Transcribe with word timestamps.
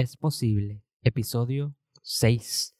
Es 0.00 0.16
posible, 0.16 0.82
episodio 1.02 1.74
6. 2.00 2.74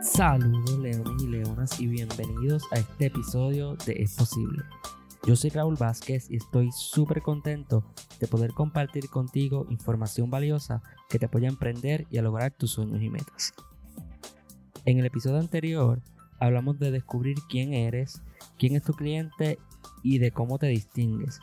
Saludos 0.00 0.78
leones 0.78 1.22
y 1.24 1.26
leonas 1.26 1.80
y 1.80 1.88
bienvenidos 1.88 2.62
a 2.70 2.76
este 2.76 3.06
episodio 3.06 3.74
de 3.84 3.94
Es 3.94 4.14
Posible. 4.14 4.62
Yo 5.24 5.36
soy 5.36 5.50
Raúl 5.50 5.76
Vázquez 5.76 6.28
y 6.30 6.36
estoy 6.36 6.72
súper 6.72 7.22
contento 7.22 7.84
de 8.18 8.26
poder 8.26 8.50
compartir 8.50 9.08
contigo 9.08 9.66
información 9.70 10.30
valiosa 10.30 10.82
que 11.08 11.20
te 11.20 11.26
apoya 11.26 11.46
a 11.46 11.52
emprender 11.52 12.08
y 12.10 12.18
a 12.18 12.22
lograr 12.22 12.50
tus 12.50 12.72
sueños 12.72 13.00
y 13.00 13.08
metas. 13.08 13.54
En 14.84 14.98
el 14.98 15.06
episodio 15.06 15.38
anterior 15.38 16.02
hablamos 16.40 16.80
de 16.80 16.90
descubrir 16.90 17.36
quién 17.48 17.72
eres, 17.72 18.20
quién 18.58 18.74
es 18.74 18.82
tu 18.82 18.94
cliente 18.94 19.60
y 20.02 20.18
de 20.18 20.32
cómo 20.32 20.58
te 20.58 20.66
distingues. 20.66 21.38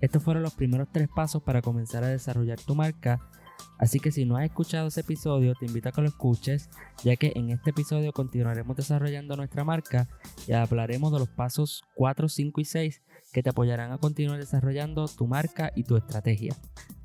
Estos 0.00 0.22
fueron 0.22 0.44
los 0.44 0.54
primeros 0.54 0.86
tres 0.92 1.08
pasos 1.08 1.42
para 1.42 1.62
comenzar 1.62 2.04
a 2.04 2.08
desarrollar 2.08 2.60
tu 2.60 2.76
marca 2.76 3.28
Así 3.80 3.98
que 3.98 4.12
si 4.12 4.26
no 4.26 4.36
has 4.36 4.44
escuchado 4.44 4.88
ese 4.88 5.00
episodio, 5.00 5.54
te 5.58 5.64
invito 5.64 5.88
a 5.88 5.92
que 5.92 6.02
lo 6.02 6.08
escuches, 6.08 6.68
ya 7.02 7.16
que 7.16 7.32
en 7.34 7.48
este 7.48 7.70
episodio 7.70 8.12
continuaremos 8.12 8.76
desarrollando 8.76 9.36
nuestra 9.36 9.64
marca 9.64 10.06
y 10.46 10.52
hablaremos 10.52 11.10
de 11.14 11.18
los 11.18 11.30
pasos 11.30 11.82
4, 11.94 12.28
5 12.28 12.60
y 12.60 12.64
6 12.66 13.02
que 13.32 13.42
te 13.42 13.48
apoyarán 13.48 13.90
a 13.90 13.96
continuar 13.96 14.38
desarrollando 14.38 15.08
tu 15.08 15.26
marca 15.26 15.72
y 15.74 15.84
tu 15.84 15.96
estrategia. 15.96 16.54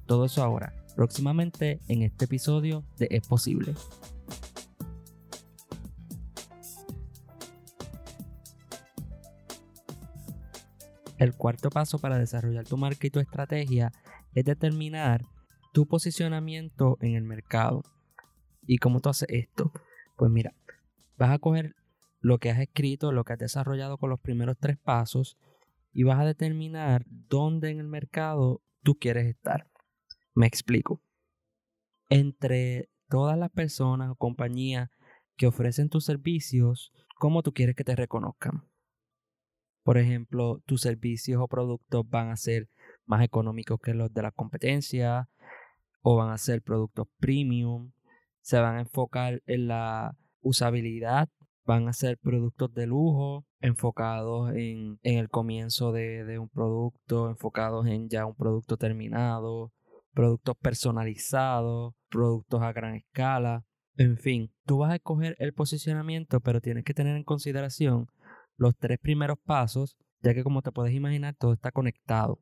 Todo 0.06 0.26
eso 0.26 0.44
ahora, 0.44 0.74
próximamente 0.98 1.80
en 1.88 2.02
este 2.02 2.26
episodio 2.26 2.84
de 2.98 3.08
Es 3.10 3.26
Posible. 3.26 3.74
El 11.18 11.34
cuarto 11.36 11.70
paso 11.70 12.00
para 12.00 12.20
desarrollar 12.20 12.66
tu 12.66 12.76
marca 12.76 13.08
y 13.08 13.12
tu 13.12 13.22
estrategia 13.22 13.94
es 14.34 14.44
determinar 14.44 15.26
tu 15.76 15.86
posicionamiento 15.88 16.98
en 17.02 17.16
el 17.16 17.24
mercado. 17.24 17.84
¿Y 18.66 18.78
cómo 18.78 19.02
tú 19.02 19.10
haces 19.10 19.28
esto? 19.30 19.74
Pues 20.16 20.32
mira, 20.32 20.56
vas 21.18 21.32
a 21.32 21.40
coger 21.40 21.76
lo 22.22 22.38
que 22.38 22.50
has 22.50 22.60
escrito, 22.60 23.12
lo 23.12 23.26
que 23.26 23.34
has 23.34 23.40
desarrollado 23.40 23.98
con 23.98 24.10
los 24.10 24.22
primeros 24.22 24.56
tres 24.58 24.78
pasos 24.78 25.38
y 25.92 26.04
vas 26.04 26.18
a 26.22 26.26
determinar 26.26 27.04
dónde 27.10 27.72
en 27.72 27.82
el 27.82 27.88
mercado 27.88 28.62
tú 28.84 28.96
quieres 28.96 29.26
estar. 29.26 29.70
Me 30.34 30.48
explico. 30.48 31.02
Entre 32.08 32.90
todas 33.10 33.38
las 33.38 33.52
personas 33.52 34.12
o 34.12 34.16
compañías 34.16 34.90
que 35.36 35.48
ofrecen 35.48 35.90
tus 35.90 36.06
servicios, 36.06 36.94
¿cómo 37.20 37.44
tú 37.44 37.52
quieres 37.52 37.76
que 37.76 37.84
te 37.84 37.98
reconozcan? 37.98 38.64
Por 39.84 39.98
ejemplo, 39.98 40.62
tus 40.66 40.80
servicios 40.80 41.42
o 41.42 41.50
productos 41.50 42.10
van 42.10 42.30
a 42.30 42.38
ser 42.38 42.70
más 43.06 43.26
económicos 43.26 43.82
que 43.84 43.94
los 43.94 44.14
de 44.14 44.22
la 44.22 44.32
competencia, 44.32 45.30
o 46.08 46.16
van 46.16 46.30
a 46.30 46.38
ser 46.38 46.62
productos 46.62 47.08
premium, 47.18 47.92
se 48.40 48.60
van 48.60 48.76
a 48.76 48.82
enfocar 48.82 49.42
en 49.48 49.68
la 49.68 50.16
usabilidad, 50.40 51.30
van 51.66 51.88
a 51.88 51.94
ser 51.94 52.20
productos 52.20 52.72
de 52.76 52.86
lujo, 52.86 53.44
enfocados 53.60 54.54
en, 54.54 55.00
el 55.02 55.30
comienzo 55.30 55.92
de, 55.92 56.24
de, 56.24 56.38
un 56.38 56.48
producto, 56.48 57.28
enfocados 57.28 57.88
en 57.88 58.08
ya 58.08 58.28
un 58.28 58.36
producto 58.36 58.78
terminado, 58.78 59.74
productos 60.14 60.56
personalizados, 60.58 61.96
productos 62.10 62.62
a 62.62 62.72
gran 62.72 62.94
escala. 62.94 63.66
En 63.98 64.20
fin, 64.20 64.54
tú 64.68 64.78
vas 64.78 64.92
a 64.92 64.98
escoger 64.98 65.36
el 65.40 65.54
posicionamiento, 65.54 66.40
pero 66.40 66.62
tienes 66.62 66.84
que 66.84 66.94
tener 66.94 67.18
en 67.18 67.24
consideración 67.24 68.12
los 68.58 68.78
tres 68.78 69.00
primeros 69.00 69.40
pasos, 69.44 69.98
ya 70.22 70.36
que 70.36 70.44
como 70.44 70.62
te 70.62 70.72
puedes 70.72 70.94
imaginar, 70.94 71.34
todo 71.36 71.54
está 71.54 71.72
conectado. 71.72 72.40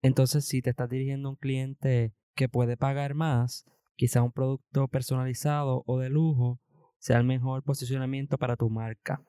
Entonces, 0.00 0.46
si 0.46 0.62
te 0.62 0.70
estás 0.70 0.88
dirigiendo 0.88 1.28
a 1.28 1.32
un 1.32 1.36
cliente 1.36 2.14
que 2.38 2.48
puede 2.48 2.76
pagar 2.76 3.14
más, 3.14 3.64
quizá 3.96 4.22
un 4.22 4.30
producto 4.30 4.86
personalizado 4.86 5.82
o 5.86 5.98
de 5.98 6.08
lujo 6.08 6.60
sea 6.98 7.18
el 7.18 7.24
mejor 7.24 7.64
posicionamiento 7.64 8.38
para 8.38 8.56
tu 8.56 8.70
marca. 8.70 9.20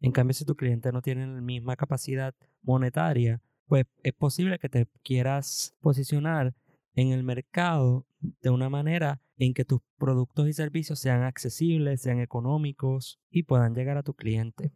En 0.00 0.12
cambio, 0.12 0.32
si 0.32 0.46
tu 0.46 0.56
cliente 0.56 0.90
no 0.90 1.02
tiene 1.02 1.26
la 1.26 1.42
misma 1.42 1.76
capacidad 1.76 2.34
monetaria, 2.62 3.42
pues 3.66 3.84
es 4.02 4.14
posible 4.14 4.58
que 4.58 4.70
te 4.70 4.88
quieras 5.02 5.76
posicionar 5.80 6.54
en 6.94 7.12
el 7.12 7.22
mercado 7.22 8.06
de 8.40 8.48
una 8.48 8.70
manera 8.70 9.20
en 9.36 9.52
que 9.52 9.66
tus 9.66 9.80
productos 9.98 10.48
y 10.48 10.54
servicios 10.54 10.98
sean 10.98 11.24
accesibles, 11.24 12.00
sean 12.00 12.18
económicos 12.18 13.20
y 13.30 13.42
puedan 13.42 13.74
llegar 13.74 13.98
a 13.98 14.02
tu 14.02 14.14
cliente. 14.14 14.72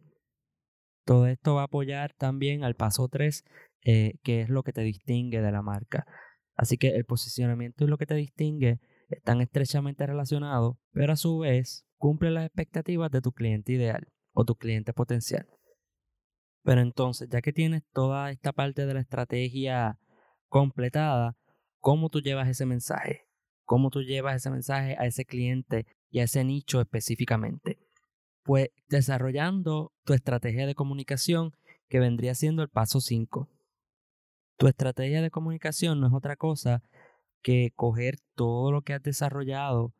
Todo 1.05 1.25
esto 1.25 1.55
va 1.55 1.61
a 1.61 1.65
apoyar 1.65 2.13
también 2.13 2.63
al 2.63 2.75
paso 2.75 3.07
3, 3.07 3.43
eh, 3.81 4.19
que 4.21 4.41
es 4.41 4.49
lo 4.49 4.61
que 4.61 4.73
te 4.73 4.81
distingue 4.81 5.41
de 5.41 5.51
la 5.51 5.63
marca. 5.63 6.05
Así 6.55 6.77
que 6.77 6.89
el 6.89 7.05
posicionamiento 7.05 7.83
y 7.83 7.87
lo 7.87 7.97
que 7.97 8.05
te 8.05 8.15
distingue 8.15 8.79
están 9.09 9.41
estrechamente 9.41 10.05
relacionados, 10.05 10.75
pero 10.91 11.13
a 11.13 11.17
su 11.17 11.39
vez 11.39 11.85
cumple 11.97 12.31
las 12.31 12.45
expectativas 12.45 13.11
de 13.11 13.21
tu 13.21 13.31
cliente 13.31 13.73
ideal 13.73 14.07
o 14.33 14.45
tu 14.45 14.55
cliente 14.55 14.93
potencial. 14.93 15.47
Pero 16.63 16.81
entonces, 16.81 17.27
ya 17.29 17.41
que 17.41 17.53
tienes 17.53 17.83
toda 17.91 18.31
esta 18.31 18.53
parte 18.53 18.85
de 18.85 18.93
la 18.93 19.01
estrategia 19.01 19.99
completada, 20.47 21.35
¿cómo 21.79 22.09
tú 22.09 22.21
llevas 22.21 22.47
ese 22.47 22.65
mensaje? 22.65 23.27
¿Cómo 23.65 23.89
tú 23.89 24.01
llevas 24.01 24.35
ese 24.35 24.49
mensaje 24.49 24.95
a 24.97 25.05
ese 25.05 25.25
cliente 25.25 25.85
y 26.09 26.19
a 26.19 26.23
ese 26.23 26.43
nicho 26.43 26.79
específicamente? 26.79 27.79
Pues 28.43 28.69
desarrollando 28.87 29.93
tu 30.03 30.13
estrategia 30.13 30.65
de 30.67 30.75
comunicación 30.75 31.51
que 31.89 31.99
vendría 31.99 32.35
siendo 32.35 32.63
el 32.63 32.69
paso 32.69 33.01
5. 33.01 33.49
Tu 34.57 34.67
estrategia 34.67 35.21
de 35.21 35.31
comunicación 35.31 35.99
no 35.99 36.07
es 36.07 36.13
otra 36.13 36.35
cosa 36.35 36.83
que 37.41 37.71
coger 37.75 38.15
todo 38.35 38.71
lo 38.71 38.81
que 38.81 38.93
has 38.93 39.01
desarrollado 39.01 39.93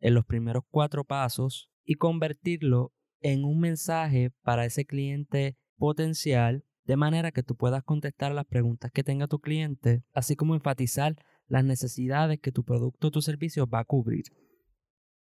en 0.00 0.14
los 0.14 0.24
primeros 0.24 0.64
cuatro 0.70 1.04
pasos 1.04 1.70
y 1.84 1.94
convertirlo 1.94 2.92
en 3.20 3.44
un 3.44 3.58
mensaje 3.60 4.30
para 4.42 4.66
ese 4.66 4.84
cliente 4.84 5.56
potencial 5.76 6.64
de 6.84 6.96
manera 6.96 7.32
que 7.32 7.42
tú 7.42 7.56
puedas 7.56 7.82
contestar 7.82 8.32
las 8.32 8.44
preguntas 8.44 8.90
que 8.92 9.02
tenga 9.02 9.26
tu 9.26 9.38
cliente, 9.38 10.02
así 10.12 10.36
como 10.36 10.54
enfatizar 10.54 11.16
las 11.46 11.64
necesidades 11.64 12.38
que 12.40 12.52
tu 12.52 12.64
producto 12.64 13.08
o 13.08 13.10
tu 13.10 13.22
servicio 13.22 13.66
va 13.66 13.80
a 13.80 13.84
cubrir. 13.84 14.24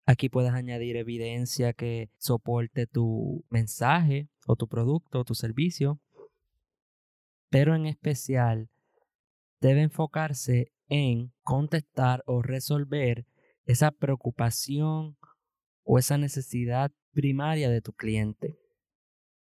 Aquí 0.05 0.29
puedes 0.29 0.51
añadir 0.53 0.95
evidencia 0.97 1.73
que 1.73 2.09
soporte 2.17 2.88
tu 2.88 3.45
mensaje 3.49 4.29
o 4.47 4.55
tu 4.55 4.67
producto 4.67 5.19
o 5.19 5.23
tu 5.23 5.35
servicio 5.35 5.99
pero 7.51 7.75
en 7.75 7.85
especial 7.85 8.69
debe 9.59 9.84
enfocarse 9.84 10.72
en 10.88 11.34
contestar 11.44 12.23
o 12.25 12.41
resolver 12.41 13.28
esa 13.66 13.91
preocupación 13.91 15.17
o 15.84 16.00
esa 16.00 16.17
necesidad 16.17 16.91
primaria 17.12 17.69
de 17.69 17.81
tu 17.81 17.94
cliente. 17.94 18.57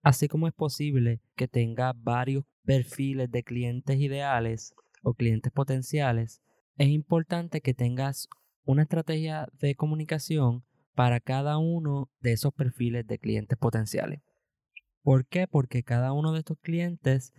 Así 0.02 0.28
como 0.28 0.48
es 0.48 0.54
posible 0.54 1.22
que 1.36 1.48
tenga 1.48 1.94
varios 1.96 2.46
perfiles 2.64 3.30
de 3.32 3.44
clientes 3.44 3.98
ideales 4.00 4.74
o 5.04 5.14
clientes 5.14 5.52
potenciales, 5.52 6.42
es 6.78 6.88
importante 6.88 7.62
que 7.62 7.74
tengas 7.74 8.28
una 8.66 8.84
estrategia 8.84 9.48
de 9.60 9.76
comunicación 9.76 10.66
para 10.96 11.20
cada 11.20 11.60
uno 11.60 12.10
de 12.22 12.34
esos 12.34 12.54
perfiles 12.54 13.06
de 13.06 13.20
clientes 13.20 13.58
potenciales. 13.58 14.22
¿Por 15.04 15.28
qué? 15.28 15.48
Porque 15.48 15.84
cada 15.84 16.12
uno 16.12 16.34
de 16.34 16.40
estos 16.40 16.58
clientes 16.60 17.34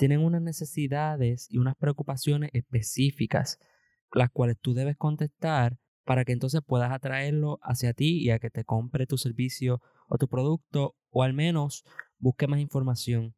tienen 0.00 0.24
unas 0.24 0.40
necesidades 0.40 1.46
y 1.50 1.58
unas 1.58 1.76
preocupaciones 1.76 2.48
específicas, 2.54 3.58
las 4.14 4.30
cuales 4.30 4.56
tú 4.58 4.72
debes 4.72 4.96
contestar 4.96 5.76
para 6.06 6.24
que 6.24 6.32
entonces 6.32 6.62
puedas 6.66 6.90
atraerlo 6.90 7.58
hacia 7.60 7.92
ti 7.92 8.18
y 8.18 8.30
a 8.30 8.38
que 8.38 8.48
te 8.48 8.64
compre 8.64 9.06
tu 9.06 9.18
servicio 9.18 9.82
o 10.08 10.16
tu 10.16 10.26
producto 10.26 10.96
o 11.10 11.22
al 11.22 11.34
menos 11.34 11.84
busque 12.18 12.46
más 12.46 12.60
información. 12.60 13.34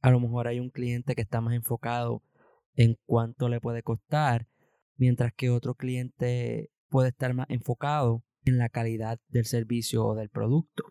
A 0.00 0.12
lo 0.12 0.20
mejor 0.20 0.46
hay 0.46 0.60
un 0.60 0.70
cliente 0.70 1.16
que 1.16 1.22
está 1.22 1.40
más 1.40 1.54
enfocado 1.54 2.22
en 2.76 2.96
cuánto 3.04 3.48
le 3.48 3.60
puede 3.60 3.82
costar, 3.82 4.46
mientras 4.98 5.32
que 5.34 5.50
otro 5.50 5.74
cliente 5.74 6.70
puede 6.88 7.08
estar 7.08 7.34
más 7.34 7.50
enfocado 7.50 8.22
en 8.44 8.56
la 8.56 8.68
calidad 8.68 9.18
del 9.26 9.46
servicio 9.46 10.06
o 10.06 10.14
del 10.14 10.30
producto. 10.30 10.84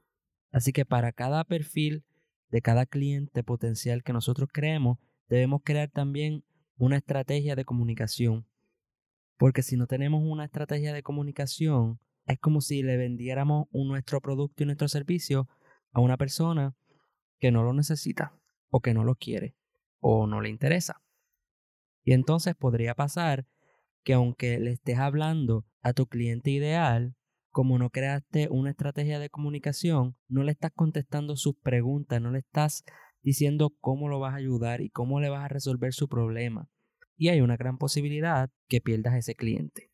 Así 0.51 0.73
que 0.73 0.83
para 0.83 1.13
cada 1.13 1.45
perfil 1.45 2.03
de 2.49 2.61
cada 2.61 2.85
cliente 2.85 3.43
potencial 3.43 4.03
que 4.03 4.13
nosotros 4.13 4.49
creemos, 4.51 4.97
debemos 5.27 5.61
crear 5.63 5.89
también 5.89 6.43
una 6.77 6.97
estrategia 6.97 7.55
de 7.55 7.65
comunicación. 7.65 8.47
Porque 9.37 9.63
si 9.63 9.77
no 9.77 9.87
tenemos 9.87 10.21
una 10.23 10.45
estrategia 10.45 10.93
de 10.93 11.03
comunicación, 11.03 11.99
es 12.25 12.39
como 12.39 12.61
si 12.61 12.83
le 12.83 12.97
vendiéramos 12.97 13.67
nuestro 13.71 14.21
producto 14.21 14.63
y 14.63 14.65
nuestro 14.65 14.87
servicio 14.87 15.47
a 15.91 16.01
una 16.01 16.17
persona 16.17 16.75
que 17.39 17.51
no 17.51 17.63
lo 17.63 17.73
necesita, 17.73 18.33
o 18.69 18.81
que 18.81 18.93
no 18.93 19.03
lo 19.03 19.15
quiere, 19.15 19.55
o 19.99 20.27
no 20.27 20.41
le 20.41 20.49
interesa. 20.49 21.01
Y 22.03 22.13
entonces 22.13 22.55
podría 22.55 22.95
pasar 22.95 23.47
que 24.03 24.13
aunque 24.13 24.59
le 24.59 24.71
estés 24.71 24.97
hablando 24.97 25.65
a 25.81 25.93
tu 25.93 26.07
cliente 26.07 26.51
ideal, 26.51 27.15
como 27.51 27.77
no 27.77 27.89
creaste 27.89 28.47
una 28.49 28.71
estrategia 28.71 29.19
de 29.19 29.29
comunicación, 29.29 30.15
no 30.27 30.43
le 30.43 30.51
estás 30.51 30.71
contestando 30.73 31.35
sus 31.35 31.55
preguntas, 31.55 32.21
no 32.21 32.31
le 32.31 32.39
estás 32.39 32.83
diciendo 33.21 33.71
cómo 33.79 34.07
lo 34.07 34.19
vas 34.19 34.33
a 34.33 34.37
ayudar 34.37 34.81
y 34.81 34.89
cómo 34.89 35.19
le 35.19 35.29
vas 35.29 35.45
a 35.45 35.49
resolver 35.49 35.93
su 35.93 36.07
problema. 36.07 36.67
Y 37.17 37.29
hay 37.29 37.41
una 37.41 37.57
gran 37.57 37.77
posibilidad 37.77 38.49
que 38.67 38.81
pierdas 38.81 39.15
ese 39.15 39.35
cliente. 39.35 39.89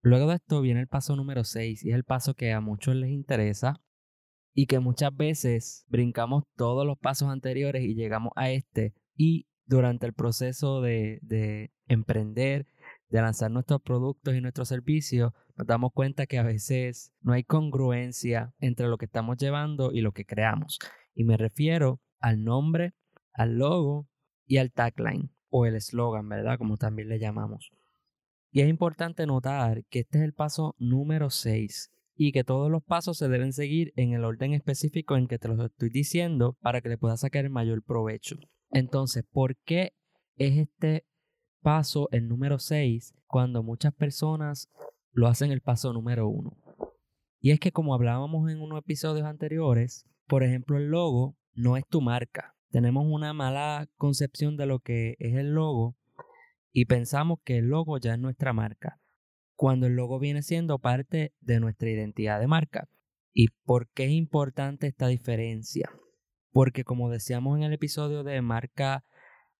Luego 0.00 0.28
de 0.28 0.36
esto 0.36 0.60
viene 0.60 0.80
el 0.80 0.88
paso 0.88 1.16
número 1.16 1.44
6 1.44 1.84
y 1.84 1.90
es 1.90 1.94
el 1.94 2.04
paso 2.04 2.34
que 2.34 2.52
a 2.52 2.60
muchos 2.60 2.94
les 2.94 3.10
interesa 3.10 3.80
y 4.54 4.66
que 4.66 4.78
muchas 4.78 5.14
veces 5.14 5.84
brincamos 5.88 6.44
todos 6.56 6.86
los 6.86 6.98
pasos 6.98 7.28
anteriores 7.28 7.82
y 7.84 7.94
llegamos 7.94 8.32
a 8.36 8.50
este 8.50 8.94
y 9.16 9.46
durante 9.66 10.06
el 10.06 10.14
proceso 10.14 10.80
de, 10.80 11.18
de 11.22 11.70
emprender, 11.86 12.66
de 13.10 13.20
lanzar 13.20 13.50
nuestros 13.50 13.82
productos 13.82 14.34
y 14.34 14.40
nuestros 14.40 14.68
servicios, 14.68 15.32
nos 15.58 15.66
damos 15.66 15.92
cuenta 15.92 16.26
que 16.26 16.38
a 16.38 16.44
veces 16.44 17.12
no 17.20 17.32
hay 17.32 17.42
congruencia 17.42 18.54
entre 18.60 18.86
lo 18.86 18.96
que 18.96 19.06
estamos 19.06 19.36
llevando 19.36 19.90
y 19.92 20.00
lo 20.00 20.12
que 20.12 20.24
creamos. 20.24 20.78
Y 21.14 21.24
me 21.24 21.36
refiero 21.36 22.00
al 22.20 22.44
nombre, 22.44 22.94
al 23.32 23.58
logo 23.58 24.08
y 24.46 24.58
al 24.58 24.70
tagline 24.70 25.32
o 25.50 25.66
el 25.66 25.74
eslogan, 25.74 26.28
¿verdad? 26.28 26.58
Como 26.58 26.76
también 26.76 27.08
le 27.08 27.18
llamamos. 27.18 27.72
Y 28.52 28.60
es 28.60 28.68
importante 28.68 29.26
notar 29.26 29.84
que 29.90 30.00
este 30.00 30.18
es 30.18 30.24
el 30.24 30.32
paso 30.32 30.76
número 30.78 31.28
6 31.28 31.90
y 32.14 32.30
que 32.30 32.44
todos 32.44 32.70
los 32.70 32.84
pasos 32.84 33.18
se 33.18 33.28
deben 33.28 33.52
seguir 33.52 33.92
en 33.96 34.12
el 34.12 34.24
orden 34.24 34.52
específico 34.52 35.16
en 35.16 35.26
que 35.26 35.40
te 35.40 35.48
los 35.48 35.58
estoy 35.58 35.90
diciendo 35.90 36.56
para 36.60 36.80
que 36.80 36.88
le 36.88 36.98
puedas 36.98 37.20
sacar 37.20 37.44
el 37.44 37.50
mayor 37.50 37.82
provecho. 37.82 38.36
Entonces, 38.70 39.24
¿por 39.28 39.56
qué 39.64 39.92
es 40.36 40.56
este 40.56 41.04
paso 41.62 42.08
el 42.12 42.28
número 42.28 42.60
6 42.60 43.14
cuando 43.26 43.64
muchas 43.64 43.92
personas 43.92 44.68
lo 45.18 45.26
hacen 45.26 45.50
el 45.50 45.60
paso 45.60 45.92
número 45.92 46.28
1? 46.28 46.56
Y 47.40 47.50
es 47.50 47.58
que 47.58 47.72
como 47.72 47.92
hablábamos 47.92 48.48
en 48.52 48.60
unos 48.60 48.78
episodios 48.78 49.26
anteriores, 49.26 50.06
por 50.28 50.44
ejemplo, 50.44 50.76
el 50.78 50.90
logo 50.90 51.36
no 51.54 51.76
es 51.76 51.84
tu 51.88 52.00
marca. 52.00 52.54
Tenemos 52.70 53.04
una 53.04 53.32
mala 53.32 53.88
concepción 53.96 54.56
de 54.56 54.66
lo 54.66 54.78
que 54.78 55.16
es 55.18 55.34
el 55.34 55.54
logo 55.54 55.96
y 56.70 56.84
pensamos 56.84 57.40
que 57.44 57.58
el 57.58 57.66
logo 57.66 57.98
ya 57.98 58.14
es 58.14 58.20
nuestra 58.20 58.52
marca, 58.52 59.00
cuando 59.56 59.88
el 59.88 59.94
logo 59.94 60.20
viene 60.20 60.42
siendo 60.42 60.78
parte 60.78 61.32
de 61.40 61.58
nuestra 61.58 61.90
identidad 61.90 62.38
de 62.38 62.46
marca. 62.46 62.88
¿Y 63.32 63.48
por 63.64 63.88
qué 63.90 64.04
es 64.04 64.12
importante 64.12 64.86
esta 64.86 65.08
diferencia? 65.08 65.90
Porque 66.52 66.84
como 66.84 67.10
decíamos 67.10 67.56
en 67.56 67.64
el 67.64 67.72
episodio 67.72 68.22
de 68.22 68.40
marca 68.40 69.04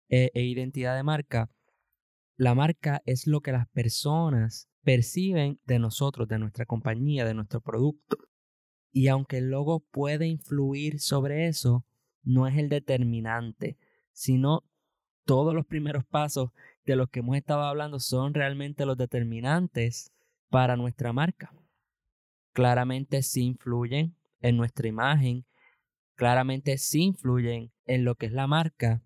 eh, 0.07 0.31
e 0.33 0.43
identidad 0.43 0.95
de 0.95 1.03
marca, 1.03 1.49
la 2.37 2.55
marca 2.55 3.01
es 3.05 3.27
lo 3.27 3.41
que 3.41 3.51
las 3.51 3.67
personas 3.67 4.68
perciben 4.83 5.59
de 5.65 5.79
nosotros, 5.79 6.27
de 6.27 6.39
nuestra 6.39 6.65
compañía, 6.65 7.25
de 7.25 7.33
nuestro 7.33 7.61
producto. 7.61 8.17
Y 8.91 9.07
aunque 9.07 9.37
el 9.37 9.49
logo 9.49 9.81
puede 9.91 10.27
influir 10.27 10.99
sobre 10.99 11.47
eso, 11.47 11.85
no 12.23 12.47
es 12.47 12.57
el 12.57 12.69
determinante, 12.69 13.77
sino 14.11 14.63
todos 15.25 15.53
los 15.53 15.65
primeros 15.65 16.05
pasos 16.05 16.51
de 16.85 16.95
los 16.95 17.09
que 17.09 17.19
hemos 17.19 17.37
estado 17.37 17.63
hablando 17.63 17.99
son 17.99 18.33
realmente 18.33 18.85
los 18.85 18.97
determinantes 18.97 20.11
para 20.49 20.75
nuestra 20.75 21.13
marca. 21.13 21.53
Claramente 22.53 23.21
sí 23.21 23.43
influyen 23.43 24.15
en 24.41 24.57
nuestra 24.57 24.87
imagen, 24.87 25.45
claramente 26.15 26.77
sí 26.77 27.03
influyen 27.03 27.71
en 27.85 28.05
lo 28.05 28.15
que 28.15 28.25
es 28.25 28.31
la 28.31 28.47
marca, 28.47 29.03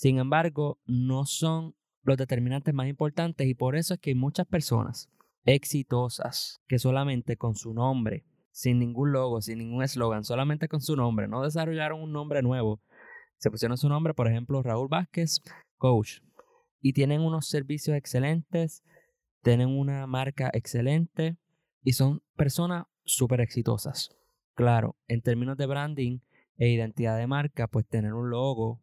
sin 0.00 0.18
embargo, 0.18 0.78
no 0.86 1.26
son 1.26 1.74
los 2.10 2.18
determinantes 2.18 2.74
más 2.74 2.88
importantes 2.88 3.46
y 3.46 3.54
por 3.54 3.76
eso 3.76 3.94
es 3.94 4.00
que 4.00 4.10
hay 4.10 4.16
muchas 4.16 4.46
personas 4.46 5.08
exitosas 5.44 6.60
que 6.68 6.78
solamente 6.78 7.36
con 7.36 7.54
su 7.54 7.72
nombre, 7.72 8.24
sin 8.50 8.78
ningún 8.78 9.12
logo, 9.12 9.40
sin 9.40 9.58
ningún 9.58 9.82
eslogan, 9.82 10.24
solamente 10.24 10.68
con 10.68 10.80
su 10.80 10.96
nombre, 10.96 11.28
no 11.28 11.42
desarrollaron 11.42 12.02
un 12.02 12.12
nombre 12.12 12.42
nuevo, 12.42 12.80
se 13.38 13.50
pusieron 13.50 13.78
su 13.78 13.88
nombre, 13.88 14.12
por 14.12 14.28
ejemplo, 14.28 14.62
Raúl 14.62 14.88
Vázquez, 14.88 15.40
coach, 15.76 16.18
y 16.80 16.92
tienen 16.92 17.20
unos 17.20 17.48
servicios 17.48 17.96
excelentes, 17.96 18.82
tienen 19.42 19.68
una 19.68 20.06
marca 20.06 20.50
excelente 20.52 21.36
y 21.82 21.92
son 21.92 22.22
personas 22.36 22.86
súper 23.04 23.40
exitosas. 23.40 24.10
Claro, 24.54 24.96
en 25.08 25.22
términos 25.22 25.56
de 25.56 25.66
branding 25.66 26.18
e 26.58 26.68
identidad 26.68 27.16
de 27.16 27.26
marca, 27.26 27.68
pues 27.68 27.86
tener 27.86 28.12
un 28.12 28.30
logo 28.30 28.80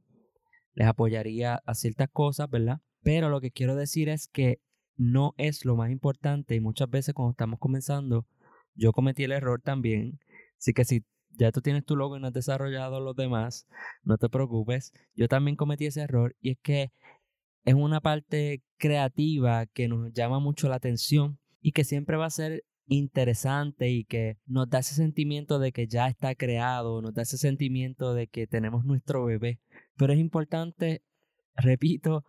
les 0.73 0.87
apoyaría 0.87 1.61
a 1.65 1.73
ciertas 1.73 2.07
cosas, 2.09 2.49
¿verdad? 2.49 2.79
Pero 3.07 3.29
lo 3.29 3.39
que 3.39 3.51
quiero 3.51 3.77
decir 3.77 4.09
es 4.09 4.27
que 4.27 4.59
no 4.97 5.33
es 5.37 5.63
lo 5.63 5.77
más 5.77 5.91
importante 5.91 6.55
y 6.55 6.59
muchas 6.59 6.89
veces 6.89 7.13
cuando 7.13 7.31
estamos 7.31 7.57
comenzando, 7.57 8.27
yo 8.75 8.91
cometí 8.91 9.23
el 9.23 9.31
error 9.31 9.61
también. 9.61 10.19
Así 10.57 10.73
que 10.73 10.83
si 10.83 11.05
ya 11.29 11.53
tú 11.53 11.61
tienes 11.61 11.85
tu 11.85 11.95
logo 11.95 12.17
y 12.17 12.19
no 12.19 12.27
has 12.27 12.33
desarrollado 12.33 12.99
los 12.99 13.15
demás, 13.15 13.65
no 14.03 14.17
te 14.17 14.27
preocupes. 14.27 14.91
Yo 15.15 15.29
también 15.29 15.55
cometí 15.55 15.85
ese 15.85 16.01
error 16.01 16.35
y 16.41 16.49
es 16.51 16.57
que 16.61 16.91
es 17.63 17.75
una 17.75 18.01
parte 18.01 18.61
creativa 18.75 19.67
que 19.67 19.87
nos 19.87 20.11
llama 20.11 20.39
mucho 20.41 20.67
la 20.67 20.75
atención 20.75 21.39
y 21.61 21.71
que 21.71 21.85
siempre 21.85 22.17
va 22.17 22.25
a 22.25 22.29
ser 22.29 22.65
interesante 22.87 23.89
y 23.89 24.03
que 24.03 24.35
nos 24.45 24.69
da 24.69 24.79
ese 24.79 24.95
sentimiento 24.95 25.59
de 25.59 25.71
que 25.71 25.87
ya 25.87 26.09
está 26.09 26.35
creado, 26.35 27.01
nos 27.01 27.13
da 27.13 27.21
ese 27.21 27.37
sentimiento 27.37 28.13
de 28.13 28.27
que 28.27 28.47
tenemos 28.47 28.83
nuestro 28.83 29.23
bebé. 29.23 29.61
Pero 29.95 30.11
es 30.11 30.19
importante, 30.19 31.03
repito, 31.55 32.25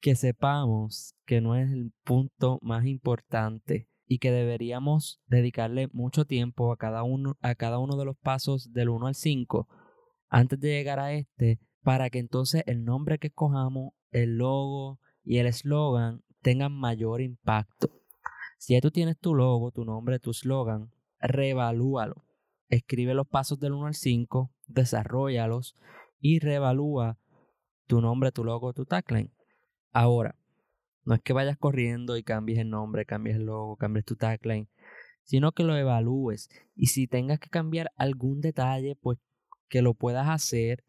que 0.00 0.14
sepamos 0.16 1.14
que 1.26 1.40
no 1.40 1.56
es 1.56 1.70
el 1.70 1.92
punto 2.04 2.58
más 2.62 2.86
importante 2.86 3.88
y 4.06 4.18
que 4.18 4.32
deberíamos 4.32 5.20
dedicarle 5.26 5.88
mucho 5.92 6.24
tiempo 6.24 6.72
a 6.72 6.76
cada 6.76 7.02
uno, 7.04 7.36
a 7.42 7.54
cada 7.54 7.78
uno 7.78 7.96
de 7.96 8.04
los 8.04 8.16
pasos 8.16 8.72
del 8.72 8.88
1 8.88 9.06
al 9.06 9.14
5 9.14 9.68
antes 10.28 10.58
de 10.58 10.68
llegar 10.68 10.98
a 10.98 11.12
este 11.12 11.60
para 11.82 12.10
que 12.10 12.18
entonces 12.18 12.62
el 12.66 12.84
nombre 12.84 13.18
que 13.18 13.28
escojamos, 13.28 13.92
el 14.10 14.36
logo 14.36 15.00
y 15.22 15.38
el 15.38 15.46
eslogan 15.46 16.22
tengan 16.42 16.72
mayor 16.72 17.20
impacto. 17.20 17.90
Si 18.58 18.78
tú 18.80 18.90
tienes 18.90 19.18
tu 19.18 19.34
logo, 19.34 19.70
tu 19.70 19.84
nombre, 19.84 20.18
tu 20.18 20.30
eslogan, 20.30 20.90
reevalúalo. 21.20 22.24
Escribe 22.68 23.14
los 23.14 23.26
pasos 23.26 23.58
del 23.58 23.72
1 23.72 23.86
al 23.86 23.94
5, 23.94 24.52
desarrollalos 24.66 25.76
y 26.20 26.38
reevalúa 26.38 27.18
tu 27.86 28.00
nombre, 28.00 28.32
tu 28.32 28.44
logo, 28.44 28.72
tu 28.72 28.84
tagline. 28.84 29.32
Ahora, 29.92 30.36
no 31.04 31.14
es 31.14 31.22
que 31.22 31.32
vayas 31.32 31.56
corriendo 31.56 32.16
y 32.16 32.22
cambies 32.22 32.58
el 32.58 32.70
nombre, 32.70 33.06
cambies 33.06 33.36
el 33.36 33.46
logo, 33.46 33.76
cambies 33.76 34.04
tu 34.04 34.16
tagline, 34.16 34.68
sino 35.24 35.52
que 35.52 35.64
lo 35.64 35.76
evalúes. 35.76 36.48
Y 36.74 36.86
si 36.86 37.06
tengas 37.06 37.40
que 37.40 37.48
cambiar 37.48 37.90
algún 37.96 38.40
detalle, 38.40 38.96
pues 38.96 39.18
que 39.68 39.82
lo 39.82 39.94
puedas 39.94 40.28
hacer, 40.28 40.84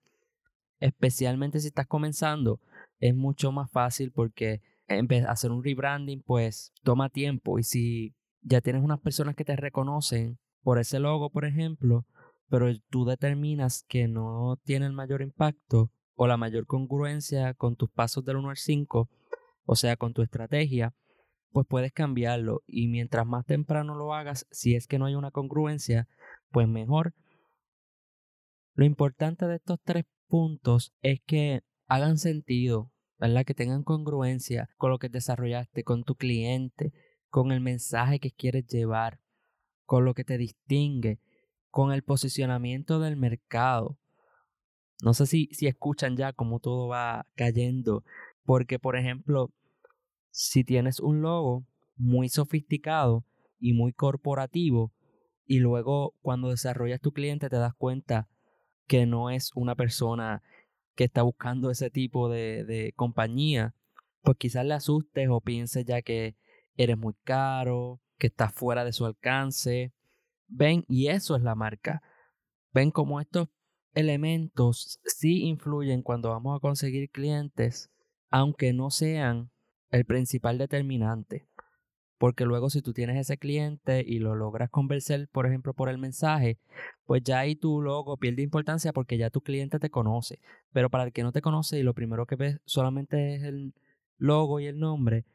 especialmente 0.80 1.60
si 1.60 1.68
estás 1.68 1.88
comenzando, 1.88 2.60
es 3.00 3.16
mucho 3.16 3.52
más 3.52 3.72
fácil 3.72 4.12
porque 4.12 4.62
hacer 5.28 5.52
un 5.52 5.64
rebranding 5.64 6.22
pues 6.22 6.74
toma 6.84 7.10
tiempo 7.10 7.60
y 7.60 7.64
si 7.64 8.14
ya 8.42 8.60
tienes 8.60 8.84
unas 8.84 9.00
personas 9.00 9.36
que 9.36 9.46
te 9.46 9.56
reconocen 9.56 10.38
por 10.64 10.80
ese 10.80 11.00
logo, 11.00 11.30
por 11.30 11.46
ejemplo, 11.46 12.06
pero 12.50 12.68
tú 12.90 13.06
determinas 13.06 13.86
que 13.88 14.08
no 14.08 14.58
tiene 14.64 14.86
el 14.88 14.94
mayor 14.94 15.22
impacto 15.22 15.92
o 16.24 16.28
la 16.28 16.38
mayor 16.38 16.68
congruencia 16.68 17.56
con 17.56 17.76
tus 17.76 17.90
pasos 17.90 18.24
del 18.24 18.36
1 18.36 18.52
al 18.52 18.58
5, 18.58 19.10
o 19.66 19.76
sea, 19.76 19.98
con 19.98 20.14
tu 20.14 20.22
estrategia, 20.22 20.94
pues 21.50 21.66
puedes 21.68 21.92
cambiarlo 21.94 22.62
y 22.68 22.90
mientras 22.90 23.26
más 23.26 23.44
temprano 23.44 23.96
lo 23.96 24.14
hagas, 24.14 24.46
si 24.52 24.76
es 24.76 24.86
que 24.86 25.00
no 25.00 25.08
hay 25.08 25.16
una 25.16 25.32
congruencia, 25.32 26.08
pues 26.52 26.68
mejor. 26.68 27.16
Lo 28.76 28.86
importante 28.86 29.48
de 29.48 29.56
estos 29.56 29.80
tres 29.84 30.06
puntos 30.28 30.94
es 31.02 31.22
que 31.26 31.64
hagan 31.88 32.20
sentido, 32.20 32.92
¿verdad? 33.18 33.44
Que 33.44 33.56
tengan 33.56 33.82
congruencia 33.82 34.70
con 34.78 34.92
lo 34.92 35.00
que 35.00 35.10
desarrollaste, 35.10 35.84
con 35.84 36.04
tu 36.04 36.14
cliente, 36.14 36.94
con 37.30 37.52
el 37.52 37.62
mensaje 37.62 38.20
que 38.20 38.30
quieres 38.30 38.68
llevar, 38.68 39.20
con 39.86 40.06
lo 40.06 40.14
que 40.14 40.24
te 40.24 40.38
distingue, 40.38 41.18
con 41.72 41.92
el 41.92 42.04
posicionamiento 42.04 43.00
del 43.00 43.18
mercado. 43.18 43.98
No 45.02 45.14
sé 45.14 45.26
si, 45.26 45.50
si 45.52 45.68
escuchan 45.68 46.16
ya 46.16 46.32
cómo 46.32 46.60
todo 46.60 46.88
va 46.88 47.28
cayendo 47.36 48.04
porque, 48.46 48.80
por 48.80 48.96
ejemplo, 48.96 49.52
si 50.30 50.64
tienes 50.64 51.00
un 51.00 51.22
logo 51.22 51.66
muy 51.96 52.30
sofisticado 52.30 53.26
y 53.60 53.74
muy 53.74 53.94
corporativo, 53.94 54.92
y 55.46 55.60
luego 55.60 56.14
cuando 56.22 56.50
desarrollas 56.50 57.02
tu 57.02 57.12
cliente 57.12 57.50
te 57.50 57.58
das 57.58 57.74
cuenta 57.76 58.30
que 58.88 59.06
no 59.06 59.30
es 59.30 59.52
una 59.54 59.76
persona 59.76 60.42
que 60.96 61.04
está 61.04 61.24
buscando 61.24 61.72
ese 61.72 61.90
tipo 61.90 62.30
de, 62.30 62.64
de 62.64 62.94
compañía, 62.96 63.76
pues 64.22 64.38
quizás 64.38 64.66
le 64.66 64.76
asustes 64.76 65.28
o 65.30 65.42
pienses 65.42 65.86
ya 65.86 66.02
que 66.02 66.36
eres 66.76 66.98
muy 66.98 67.14
caro, 67.24 68.00
que 68.18 68.28
estás 68.28 68.54
fuera 68.54 68.86
de 68.86 68.94
su 68.94 69.06
alcance. 69.06 69.94
Ven, 70.48 70.86
y 70.88 71.08
eso 71.08 71.36
es 71.36 71.42
la 71.42 71.56
marca. 71.56 72.02
Ven 72.74 72.92
cómo 72.92 73.20
estos 73.20 73.50
elementos 73.94 75.00
sí 75.04 75.44
influyen 75.44 76.02
cuando 76.02 76.30
vamos 76.30 76.58
a 76.58 76.60
conseguir 76.60 77.10
clientes 77.10 77.90
aunque 78.32 78.72
no 78.74 78.90
sean 78.90 79.52
el 79.92 80.06
principal 80.06 80.58
determinante. 80.58 81.46
Porque 82.18 82.46
luego 82.46 82.70
si 82.70 82.82
tú 82.82 82.94
tienes 82.94 83.18
ese 83.18 83.38
cliente 83.38 84.04
y 84.08 84.20
lo 84.20 84.36
logras 84.36 84.70
convencer, 84.70 85.28
por 85.32 85.48
ejemplo, 85.48 85.74
por 85.74 85.90
el 85.90 85.98
mensaje, 85.98 86.60
pues 87.06 87.24
ya 87.24 87.40
ahí 87.40 87.56
tu 87.56 87.82
logo 87.82 88.16
pierde 88.18 88.44
importancia 88.44 88.94
porque 88.94 89.18
ya 89.18 89.30
tu 89.30 89.42
cliente 89.42 89.80
te 89.80 89.90
conoce. 89.90 90.40
Pero 90.72 90.90
para 90.90 91.04
el 91.04 91.14
que 91.14 91.24
no 91.24 91.32
te 91.32 91.42
conoce 91.42 91.80
y 91.80 91.84
lo 91.84 91.94
primero 91.94 92.26
que 92.26 92.36
ves 92.36 92.60
solamente 92.66 93.36
es 93.36 93.44
el 93.44 93.74
logo 94.18 94.60
y 94.60 94.68
el 94.68 94.80
nombre, 94.80 95.26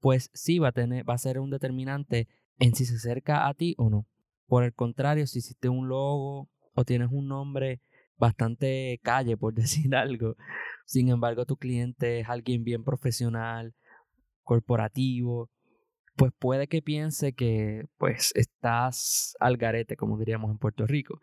pues 0.00 0.30
sí 0.32 0.58
va 0.58 0.68
a 0.68 0.72
tener, 0.72 1.08
va 1.08 1.14
a 1.14 1.18
ser 1.18 1.38
un 1.38 1.50
determinante 1.50 2.28
en 2.58 2.74
si 2.74 2.86
se 2.86 2.96
acerca 2.96 3.46
a 3.46 3.54
ti 3.54 3.74
o 3.78 3.90
no. 3.90 4.06
Por 4.46 4.64
el 4.64 4.72
contrario, 4.72 5.26
si 5.26 5.40
hiciste 5.40 5.68
un 5.68 5.88
logo 5.88 6.48
o 6.74 6.84
tienes 6.84 7.10
un 7.12 7.28
nombre 7.28 7.80
bastante 8.22 9.00
calle, 9.02 9.36
por 9.36 9.52
decir 9.62 9.94
algo, 9.96 10.36
sin 10.86 11.08
embargo 11.08 11.44
tu 11.44 11.56
cliente 11.56 12.20
es 12.20 12.28
alguien 12.28 12.62
bien 12.62 12.84
profesional, 12.84 13.74
corporativo, 14.44 15.50
pues 16.14 16.32
puede 16.38 16.68
que 16.68 16.82
piense 16.82 17.32
que 17.32 17.86
pues 17.98 18.30
estás 18.36 19.34
al 19.40 19.56
garete, 19.56 19.96
como 19.96 20.18
diríamos 20.18 20.52
en 20.52 20.58
Puerto 20.58 20.86
Rico, 20.86 21.18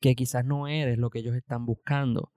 que 0.00 0.14
quizás 0.14 0.44
no 0.44 0.68
eres 0.68 0.96
lo 0.96 1.10
que 1.10 1.18
ellos 1.18 1.34
están 1.34 1.66
buscando, 1.66 2.32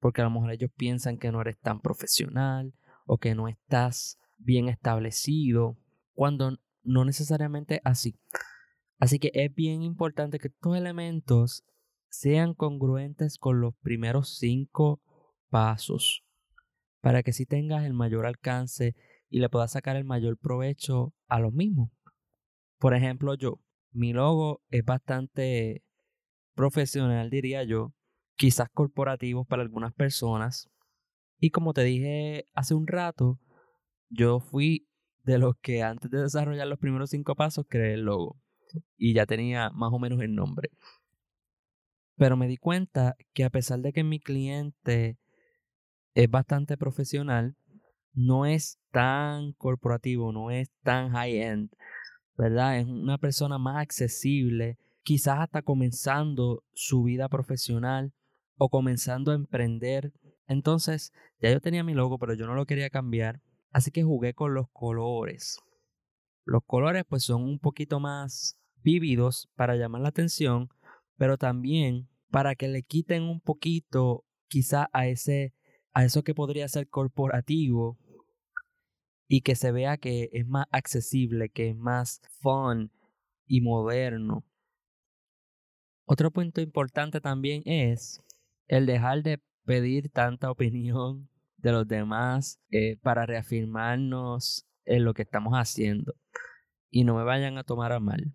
porque 0.00 0.22
a 0.22 0.24
lo 0.24 0.30
mejor 0.30 0.50
ellos 0.50 0.70
piensan 0.74 1.18
que 1.18 1.30
no 1.30 1.42
eres 1.42 1.58
tan 1.58 1.80
profesional 1.80 2.72
o 3.04 3.18
que 3.18 3.34
no 3.34 3.46
estás 3.46 4.18
bien 4.38 4.68
establecido, 4.68 5.76
cuando 6.14 6.56
no 6.82 7.04
necesariamente 7.04 7.82
así. 7.84 8.14
Así 8.98 9.18
que 9.18 9.30
es 9.34 9.54
bien 9.54 9.82
importante 9.82 10.38
que 10.38 10.48
estos 10.48 10.76
elementos 10.76 11.64
sean 12.08 12.54
congruentes 12.54 13.38
con 13.38 13.60
los 13.60 13.74
primeros 13.76 14.36
cinco 14.38 15.00
pasos 15.50 16.24
para 17.00 17.22
que 17.22 17.32
si 17.32 17.46
tengas 17.46 17.84
el 17.84 17.94
mayor 17.94 18.26
alcance 18.26 18.94
y 19.28 19.40
le 19.40 19.48
puedas 19.48 19.72
sacar 19.72 19.96
el 19.96 20.04
mayor 20.04 20.38
provecho 20.38 21.14
a 21.26 21.38
los 21.38 21.52
mismos. 21.52 21.90
Por 22.78 22.94
ejemplo, 22.94 23.34
yo, 23.34 23.60
mi 23.92 24.12
logo 24.12 24.62
es 24.70 24.84
bastante 24.84 25.84
profesional, 26.54 27.30
diría 27.30 27.62
yo, 27.64 27.92
quizás 28.36 28.68
corporativo 28.70 29.44
para 29.44 29.62
algunas 29.62 29.92
personas. 29.92 30.70
Y 31.38 31.50
como 31.50 31.72
te 31.72 31.84
dije 31.84 32.46
hace 32.54 32.74
un 32.74 32.86
rato, 32.86 33.38
yo 34.08 34.40
fui 34.40 34.88
de 35.22 35.38
los 35.38 35.56
que 35.60 35.82
antes 35.82 36.10
de 36.10 36.22
desarrollar 36.22 36.66
los 36.66 36.78
primeros 36.78 37.10
cinco 37.10 37.34
pasos 37.34 37.66
creé 37.68 37.94
el 37.94 38.02
logo 38.02 38.40
y 38.96 39.14
ya 39.14 39.26
tenía 39.26 39.70
más 39.70 39.92
o 39.92 39.98
menos 39.98 40.20
el 40.20 40.34
nombre. 40.34 40.70
Pero 42.18 42.36
me 42.36 42.48
di 42.48 42.56
cuenta 42.56 43.16
que 43.32 43.44
a 43.44 43.50
pesar 43.50 43.78
de 43.80 43.92
que 43.92 44.04
mi 44.04 44.18
cliente 44.18 45.18
es 46.14 46.28
bastante 46.28 46.76
profesional, 46.76 47.56
no 48.12 48.44
es 48.44 48.78
tan 48.90 49.52
corporativo, 49.52 50.32
no 50.32 50.50
es 50.50 50.70
tan 50.82 51.10
high-end, 51.10 51.70
¿verdad? 52.36 52.80
Es 52.80 52.86
una 52.86 53.18
persona 53.18 53.58
más 53.58 53.76
accesible, 53.76 54.78
quizás 55.04 55.38
hasta 55.38 55.62
comenzando 55.62 56.64
su 56.72 57.04
vida 57.04 57.28
profesional 57.28 58.12
o 58.56 58.68
comenzando 58.68 59.30
a 59.30 59.36
emprender. 59.36 60.12
Entonces, 60.48 61.12
ya 61.40 61.52
yo 61.52 61.60
tenía 61.60 61.84
mi 61.84 61.94
logo, 61.94 62.18
pero 62.18 62.34
yo 62.34 62.46
no 62.46 62.54
lo 62.54 62.66
quería 62.66 62.90
cambiar, 62.90 63.40
así 63.70 63.92
que 63.92 64.02
jugué 64.02 64.34
con 64.34 64.54
los 64.54 64.68
colores. 64.72 65.60
Los 66.44 66.64
colores 66.64 67.04
pues 67.08 67.22
son 67.22 67.44
un 67.44 67.60
poquito 67.60 68.00
más 68.00 68.58
vívidos 68.82 69.48
para 69.54 69.76
llamar 69.76 70.00
la 70.00 70.08
atención, 70.08 70.70
pero 71.18 71.36
también 71.36 72.08
para 72.30 72.54
que 72.54 72.68
le 72.68 72.82
quiten 72.82 73.24
un 73.24 73.40
poquito 73.40 74.24
quizá 74.48 74.88
a 74.92 75.06
ese 75.08 75.52
a 75.92 76.04
eso 76.04 76.22
que 76.22 76.34
podría 76.34 76.68
ser 76.68 76.88
corporativo 76.88 77.98
y 79.26 79.42
que 79.42 79.56
se 79.56 79.72
vea 79.72 79.98
que 79.98 80.30
es 80.32 80.46
más 80.46 80.66
accesible, 80.70 81.50
que 81.50 81.70
es 81.70 81.76
más 81.76 82.20
fun 82.40 82.92
y 83.46 83.60
moderno. 83.60 84.44
Otro 86.06 86.30
punto 86.30 86.60
importante 86.60 87.20
también 87.20 87.62
es 87.66 88.22
el 88.68 88.86
dejar 88.86 89.22
de 89.22 89.42
pedir 89.64 90.10
tanta 90.10 90.50
opinión 90.50 91.28
de 91.56 91.72
los 91.72 91.86
demás 91.86 92.60
eh, 92.70 92.96
para 93.02 93.26
reafirmarnos 93.26 94.66
en 94.84 95.04
lo 95.04 95.12
que 95.12 95.22
estamos 95.22 95.54
haciendo 95.54 96.14
y 96.90 97.04
no 97.04 97.16
me 97.16 97.24
vayan 97.24 97.58
a 97.58 97.64
tomar 97.64 97.92
a 97.92 98.00
mal. 98.00 98.32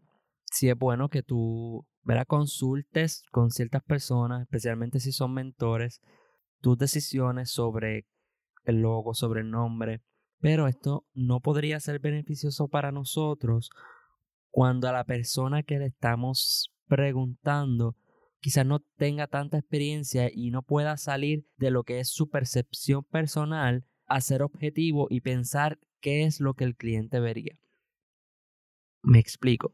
Si 0.51 0.69
es 0.69 0.77
bueno 0.77 1.09
que 1.09 1.23
tú 1.23 1.87
verá, 2.03 2.25
consultes 2.25 3.24
con 3.31 3.51
ciertas 3.51 3.83
personas, 3.83 4.41
especialmente 4.41 5.00
si 5.00 5.12
son 5.12 5.33
mentores, 5.33 6.01
tus 6.62 6.77
decisiones 6.77 7.51
sobre 7.51 8.05
el 8.65 8.81
logo, 8.81 9.13
sobre 9.13 9.41
el 9.41 9.50
nombre, 9.50 10.01
pero 10.39 10.67
esto 10.67 11.05
no 11.13 11.39
podría 11.39 11.79
ser 11.79 12.00
beneficioso 12.00 12.67
para 12.67 12.91
nosotros 12.91 13.69
cuando 14.50 14.88
a 14.88 14.91
la 14.91 15.03
persona 15.03 15.63
que 15.63 15.79
le 15.79 15.88
estamos 15.88 16.72
preguntando 16.88 17.95
quizás 18.39 18.65
no 18.65 18.81
tenga 18.98 19.27
tanta 19.27 19.57
experiencia 19.57 20.29
y 20.31 20.51
no 20.51 20.63
pueda 20.63 20.98
salir 20.98 21.45
de 21.57 21.72
lo 21.72 21.83
que 21.83 22.01
es 22.01 22.10
su 22.10 22.29
percepción 22.29 23.05
personal 23.05 23.86
a 24.05 24.19
ser 24.19 24.43
objetivo 24.43 25.07
y 25.10 25.22
pensar 25.22 25.79
qué 26.01 26.25
es 26.25 26.41
lo 26.41 26.53
que 26.53 26.65
el 26.65 26.75
cliente 26.75 27.22
vería. 27.22 27.57
Me 29.01 29.19
explico. 29.19 29.74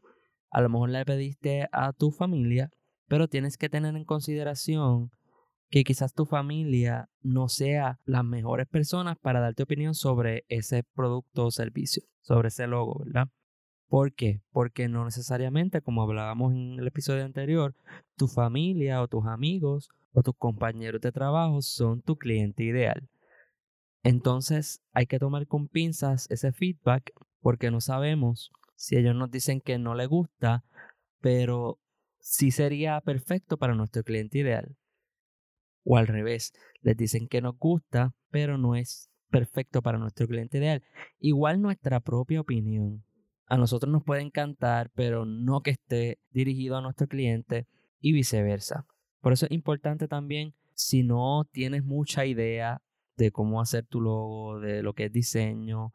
A 0.50 0.60
lo 0.60 0.68
mejor 0.68 0.90
le 0.90 1.04
pediste 1.04 1.68
a 1.72 1.92
tu 1.92 2.10
familia, 2.10 2.70
pero 3.08 3.28
tienes 3.28 3.56
que 3.56 3.68
tener 3.68 3.96
en 3.96 4.04
consideración 4.04 5.10
que 5.70 5.84
quizás 5.84 6.12
tu 6.12 6.26
familia 6.26 7.08
no 7.22 7.48
sea 7.48 7.98
las 8.04 8.24
mejores 8.24 8.66
personas 8.66 9.16
para 9.18 9.40
darte 9.40 9.62
opinión 9.62 9.94
sobre 9.94 10.44
ese 10.48 10.82
producto 10.94 11.46
o 11.46 11.50
servicio, 11.50 12.02
sobre 12.20 12.48
ese 12.48 12.66
logo, 12.66 13.02
¿verdad? 13.04 13.28
¿Por 13.88 14.12
qué? 14.12 14.40
Porque 14.52 14.88
no 14.88 15.04
necesariamente, 15.04 15.80
como 15.80 16.02
hablábamos 16.02 16.52
en 16.54 16.78
el 16.78 16.86
episodio 16.86 17.24
anterior, 17.24 17.74
tu 18.16 18.28
familia 18.28 19.02
o 19.02 19.08
tus 19.08 19.26
amigos 19.26 19.88
o 20.12 20.22
tus 20.22 20.36
compañeros 20.36 21.00
de 21.00 21.12
trabajo 21.12 21.62
son 21.62 22.02
tu 22.02 22.16
cliente 22.16 22.64
ideal. 22.64 23.08
Entonces 24.02 24.80
hay 24.92 25.06
que 25.06 25.18
tomar 25.18 25.46
con 25.46 25.68
pinzas 25.68 26.30
ese 26.30 26.52
feedback 26.52 27.12
porque 27.40 27.70
no 27.70 27.80
sabemos 27.80 28.50
si 28.80 28.96
ellos 28.96 29.14
nos 29.14 29.30
dicen 29.30 29.60
que 29.60 29.78
no 29.78 29.94
les 29.94 30.08
gusta, 30.08 30.64
pero 31.20 31.78
sí 32.18 32.50
sería 32.50 32.98
perfecto 33.02 33.58
para 33.58 33.74
nuestro 33.74 34.02
cliente 34.02 34.38
ideal. 34.38 34.74
O 35.84 35.98
al 35.98 36.06
revés, 36.06 36.54
les 36.80 36.96
dicen 36.96 37.28
que 37.28 37.42
nos 37.42 37.58
gusta, 37.58 38.14
pero 38.30 38.56
no 38.56 38.74
es 38.76 39.10
perfecto 39.28 39.82
para 39.82 39.98
nuestro 39.98 40.26
cliente 40.26 40.56
ideal. 40.56 40.82
Igual 41.18 41.60
nuestra 41.60 42.00
propia 42.00 42.40
opinión. 42.40 43.04
A 43.44 43.58
nosotros 43.58 43.92
nos 43.92 44.02
puede 44.02 44.22
encantar, 44.22 44.90
pero 44.94 45.26
no 45.26 45.60
que 45.60 45.72
esté 45.72 46.18
dirigido 46.30 46.78
a 46.78 46.80
nuestro 46.80 47.06
cliente 47.06 47.66
y 48.00 48.12
viceversa. 48.12 48.86
Por 49.20 49.34
eso 49.34 49.44
es 49.44 49.52
importante 49.52 50.08
también, 50.08 50.54
si 50.72 51.02
no 51.02 51.44
tienes 51.52 51.84
mucha 51.84 52.24
idea 52.24 52.80
de 53.18 53.30
cómo 53.30 53.60
hacer 53.60 53.84
tu 53.84 54.00
logo, 54.00 54.58
de 54.58 54.82
lo 54.82 54.94
que 54.94 55.04
es 55.04 55.12
diseño, 55.12 55.92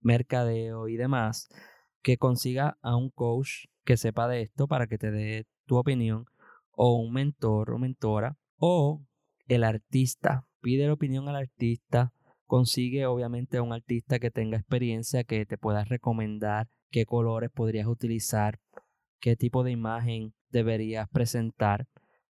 mercadeo 0.00 0.86
y 0.86 0.96
demás, 0.96 1.48
que 2.04 2.18
consiga 2.18 2.76
a 2.82 2.96
un 2.96 3.10
coach 3.10 3.64
que 3.82 3.96
sepa 3.96 4.28
de 4.28 4.42
esto 4.42 4.68
para 4.68 4.86
que 4.86 4.98
te 4.98 5.10
dé 5.10 5.46
tu 5.66 5.76
opinión, 5.76 6.26
o 6.70 6.96
un 6.96 7.12
mentor 7.12 7.70
o 7.70 7.78
mentora 7.78 8.36
o 8.58 9.02
el 9.48 9.64
artista. 9.64 10.46
Pide 10.60 10.86
la 10.86 10.92
opinión 10.92 11.28
al 11.28 11.36
artista. 11.36 12.12
Consigue 12.46 13.06
obviamente 13.06 13.56
a 13.56 13.62
un 13.62 13.72
artista 13.72 14.18
que 14.18 14.30
tenga 14.30 14.58
experiencia, 14.58 15.24
que 15.24 15.46
te 15.46 15.56
pueda 15.56 15.84
recomendar 15.84 16.68
qué 16.90 17.06
colores 17.06 17.50
podrías 17.50 17.86
utilizar, 17.86 18.60
qué 19.18 19.34
tipo 19.34 19.64
de 19.64 19.70
imagen 19.70 20.34
deberías 20.50 21.08
presentar. 21.08 21.86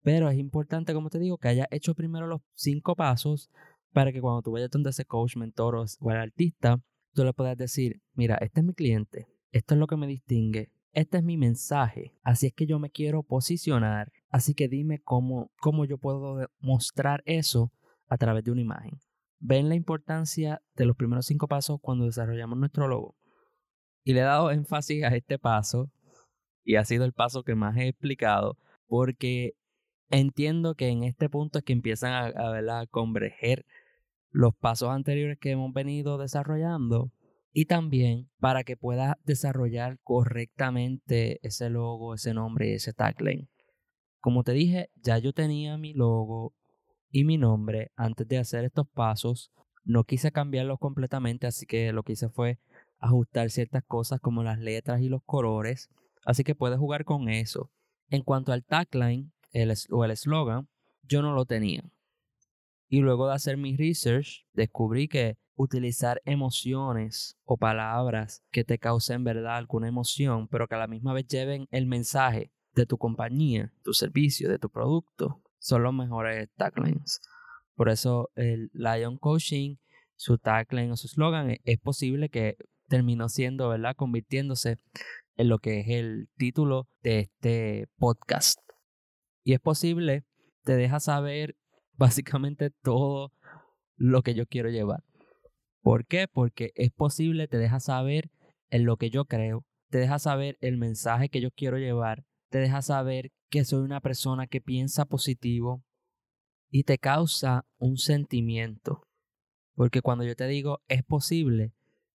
Pero 0.03 0.29
es 0.29 0.37
importante, 0.37 0.93
como 0.93 1.09
te 1.09 1.19
digo, 1.19 1.37
que 1.37 1.47
hayas 1.47 1.67
hecho 1.71 1.95
primero 1.95 2.27
los 2.27 2.41
cinco 2.53 2.95
pasos 2.95 3.49
para 3.93 4.11
que 4.11 4.19
cuando 4.19 4.41
tú 4.41 4.51
vayas 4.51 4.69
donde 4.69 4.89
ese 4.89 5.05
coach, 5.05 5.37
mentor 5.37 5.75
o 5.75 6.11
el 6.11 6.17
artista, 6.17 6.81
tú 7.13 7.23
le 7.23 7.33
puedas 7.33 7.57
decir, 7.57 8.01
mira, 8.13 8.35
este 8.41 8.59
es 8.59 8.65
mi 8.65 8.73
cliente, 8.73 9.27
esto 9.51 9.73
es 9.75 9.79
lo 9.79 9.87
que 9.87 9.97
me 9.97 10.07
distingue, 10.07 10.71
este 10.93 11.17
es 11.17 11.23
mi 11.23 11.37
mensaje, 11.37 12.13
así 12.21 12.47
es 12.47 12.53
que 12.53 12.65
yo 12.65 12.77
me 12.77 12.89
quiero 12.89 13.23
posicionar, 13.23 14.11
así 14.29 14.53
que 14.53 14.67
dime 14.67 14.99
cómo, 14.99 15.51
cómo 15.61 15.85
yo 15.85 15.97
puedo 15.97 16.49
mostrar 16.59 17.23
eso 17.25 17.71
a 18.09 18.17
través 18.17 18.43
de 18.43 18.51
una 18.51 18.61
imagen. 18.61 18.99
Ven 19.39 19.69
la 19.69 19.75
importancia 19.75 20.61
de 20.75 20.85
los 20.85 20.97
primeros 20.97 21.25
cinco 21.25 21.47
pasos 21.47 21.79
cuando 21.81 22.05
desarrollamos 22.05 22.59
nuestro 22.59 22.87
logo. 22.87 23.15
Y 24.03 24.13
le 24.13 24.19
he 24.19 24.23
dado 24.23 24.51
énfasis 24.51 25.03
a 25.03 25.15
este 25.15 25.39
paso, 25.39 25.89
y 26.63 26.75
ha 26.75 26.83
sido 26.83 27.05
el 27.05 27.13
paso 27.13 27.43
que 27.43 27.55
más 27.55 27.77
he 27.77 27.87
explicado, 27.87 28.57
porque 28.87 29.53
entiendo 30.09 30.75
que 30.75 30.89
en 30.89 31.03
este 31.03 31.29
punto 31.29 31.59
es 31.59 31.63
que 31.63 31.73
empiezan 31.73 32.11
a, 32.11 32.27
a, 32.27 32.79
a 32.81 32.87
converger 32.87 33.65
los 34.29 34.53
pasos 34.55 34.89
anteriores 34.89 35.37
que 35.39 35.51
hemos 35.51 35.73
venido 35.73 36.17
desarrollando 36.17 37.11
y 37.53 37.65
también 37.65 38.29
para 38.39 38.63
que 38.63 38.77
puedas 38.77 39.15
desarrollar 39.23 39.99
correctamente 40.03 41.39
ese 41.45 41.69
logo, 41.69 42.13
ese 42.13 42.33
nombre 42.33 42.69
y 42.69 42.73
ese 42.73 42.93
tagline. 42.93 43.49
Como 44.19 44.43
te 44.43 44.53
dije, 44.53 44.89
ya 44.95 45.17
yo 45.17 45.33
tenía 45.33 45.77
mi 45.77 45.93
logo 45.93 46.53
y 47.09 47.25
mi 47.25 47.37
nombre 47.37 47.91
antes 47.95 48.27
de 48.27 48.37
hacer 48.37 48.65
estos 48.65 48.87
pasos, 48.87 49.51
No 49.83 50.03
quise 50.03 50.31
cambiarlo 50.31 50.77
completamente, 50.77 51.47
así 51.47 51.65
que 51.65 51.91
lo 51.91 52.03
que 52.03 52.13
hice 52.13 52.29
fue 52.29 52.59
ajustar 52.99 53.49
ciertas 53.49 53.83
cosas 53.83 54.19
como 54.19 54.43
las 54.43 54.59
letras 54.59 55.01
y 55.01 55.09
los 55.09 55.23
colores. 55.23 55.89
Así 56.23 56.43
que 56.43 56.53
puedes 56.53 56.77
jugar 56.77 57.03
con 57.03 57.29
eso. 57.29 57.71
En 58.09 58.21
cuanto 58.21 58.53
al 58.53 58.63
tagline 58.63 59.31
el, 59.53 59.73
o 59.89 60.05
el 60.05 60.11
eslogan, 60.11 60.69
yo 61.01 61.23
no 61.23 61.33
lo 61.33 61.45
tenía. 61.45 61.83
Y 62.89 62.99
luego 62.99 63.27
de 63.27 63.33
hacer 63.33 63.57
mi 63.57 63.75
research, 63.75 64.45
descubrí 64.53 65.07
que 65.07 65.37
utilizar 65.55 66.21
emociones 66.25 67.37
o 67.43 67.57
palabras 67.57 68.43
que 68.51 68.63
te 68.63 68.77
causen 68.77 69.23
verdad 69.23 69.57
alguna 69.57 69.87
emoción, 69.87 70.47
pero 70.47 70.67
que 70.67 70.75
a 70.75 70.79
la 70.79 70.87
misma 70.87 71.13
vez 71.13 71.27
lleven 71.27 71.67
el 71.71 71.85
mensaje 71.85 72.51
de 72.73 72.85
tu 72.85 72.97
compañía, 72.97 73.73
tu 73.83 73.93
servicio, 73.93 74.49
de 74.49 74.59
tu 74.59 74.69
producto, 74.69 75.41
son 75.59 75.83
los 75.83 75.93
mejores 75.93 76.49
taglines. 76.55 77.21
Por 77.75 77.89
eso 77.89 78.29
el 78.35 78.69
Lion 78.73 79.17
Coaching, 79.17 79.77
su 80.15 80.37
tagline 80.37 80.91
o 80.91 80.97
su 80.97 81.07
slogan, 81.07 81.57
es 81.63 81.79
posible 81.79 82.29
que 82.29 82.57
terminó 82.87 83.29
siendo, 83.29 83.69
¿verdad? 83.69 83.95
Convirtiéndose 83.95 84.77
en 85.35 85.49
lo 85.49 85.59
que 85.59 85.79
es 85.79 85.87
el 85.89 86.29
título 86.37 86.87
de 87.01 87.19
este 87.19 87.87
podcast. 87.97 88.59
Y 89.43 89.53
es 89.53 89.59
posible, 89.59 90.23
te 90.63 90.75
deja 90.75 90.99
saber 90.99 91.55
básicamente 91.93 92.69
todo 92.69 93.31
lo 93.95 94.21
que 94.21 94.33
yo 94.33 94.45
quiero 94.45 94.69
llevar. 94.69 95.03
¿Por 95.81 96.05
qué? 96.05 96.27
Porque 96.27 96.71
es 96.75 96.91
posible, 96.91 97.47
te 97.47 97.57
deja 97.57 97.79
saber 97.79 98.29
en 98.69 98.85
lo 98.85 98.97
que 98.97 99.09
yo 99.09 99.25
creo, 99.25 99.65
te 99.89 99.97
deja 99.97 100.19
saber 100.19 100.57
el 100.61 100.77
mensaje 100.77 101.29
que 101.29 101.41
yo 101.41 101.51
quiero 101.51 101.77
llevar, 101.77 102.23
te 102.49 102.59
deja 102.59 102.81
saber 102.81 103.31
que 103.49 103.65
soy 103.65 103.81
una 103.81 103.99
persona 103.99 104.47
que 104.47 104.61
piensa 104.61 105.05
positivo 105.05 105.83
y 106.69 106.83
te 106.83 106.97
causa 106.97 107.65
un 107.77 107.97
sentimiento. 107.97 109.03
Porque 109.75 110.01
cuando 110.01 110.23
yo 110.23 110.35
te 110.35 110.47
digo 110.47 110.81
es 110.87 111.03
posible, 111.03 111.73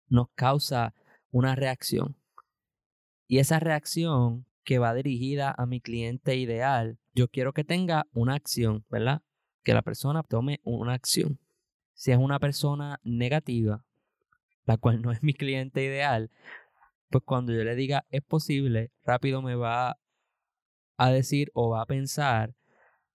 nos 0.07 0.27
causa 0.35 0.93
una 1.31 1.55
reacción. 1.55 2.15
Y 3.27 3.39
esa 3.39 3.59
reacción 3.59 4.45
que 4.63 4.79
va 4.79 4.93
dirigida 4.93 5.53
a 5.57 5.65
mi 5.65 5.81
cliente 5.81 6.35
ideal, 6.35 6.99
yo 7.13 7.27
quiero 7.27 7.53
que 7.53 7.63
tenga 7.63 8.07
una 8.11 8.35
acción, 8.35 8.85
¿verdad? 8.89 9.23
Que 9.63 9.73
la 9.73 9.81
persona 9.81 10.23
tome 10.23 10.59
una 10.63 10.93
acción. 10.93 11.39
Si 11.93 12.11
es 12.11 12.17
una 12.17 12.39
persona 12.39 12.99
negativa, 13.03 13.85
la 14.65 14.77
cual 14.77 15.01
no 15.01 15.11
es 15.11 15.23
mi 15.23 15.33
cliente 15.33 15.83
ideal, 15.83 16.31
pues 17.09 17.23
cuando 17.23 17.53
yo 17.53 17.63
le 17.63 17.75
diga 17.75 18.05
es 18.09 18.23
posible, 18.23 18.91
rápido 19.05 19.41
me 19.41 19.55
va 19.55 19.97
a 20.97 21.11
decir 21.11 21.51
o 21.53 21.69
va 21.71 21.81
a 21.81 21.85
pensar, 21.85 22.55